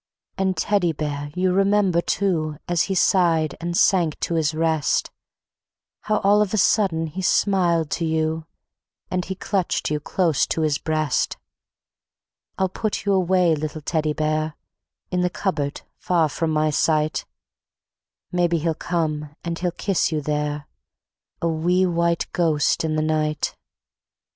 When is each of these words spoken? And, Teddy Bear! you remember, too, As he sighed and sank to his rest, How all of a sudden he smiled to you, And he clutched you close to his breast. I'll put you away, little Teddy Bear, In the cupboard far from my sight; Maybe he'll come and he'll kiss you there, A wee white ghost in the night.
And, 0.35 0.57
Teddy 0.57 0.93
Bear! 0.93 1.29
you 1.35 1.53
remember, 1.53 2.01
too, 2.01 2.57
As 2.67 2.85
he 2.85 2.95
sighed 2.95 3.55
and 3.61 3.77
sank 3.77 4.19
to 4.21 4.33
his 4.33 4.55
rest, 4.55 5.11
How 5.99 6.17
all 6.21 6.41
of 6.41 6.55
a 6.55 6.57
sudden 6.57 7.05
he 7.05 7.21
smiled 7.21 7.91
to 7.91 8.05
you, 8.05 8.47
And 9.11 9.25
he 9.25 9.35
clutched 9.35 9.91
you 9.91 9.99
close 9.99 10.47
to 10.47 10.61
his 10.61 10.79
breast. 10.79 11.37
I'll 12.57 12.67
put 12.67 13.05
you 13.05 13.13
away, 13.13 13.53
little 13.55 13.81
Teddy 13.81 14.13
Bear, 14.13 14.55
In 15.11 15.21
the 15.21 15.29
cupboard 15.29 15.83
far 15.99 16.29
from 16.29 16.49
my 16.49 16.71
sight; 16.71 17.25
Maybe 18.31 18.57
he'll 18.57 18.73
come 18.73 19.35
and 19.43 19.59
he'll 19.59 19.69
kiss 19.69 20.11
you 20.11 20.19
there, 20.19 20.67
A 21.43 21.47
wee 21.47 21.85
white 21.85 22.25
ghost 22.33 22.83
in 22.83 22.95
the 22.95 23.03
night. 23.03 23.55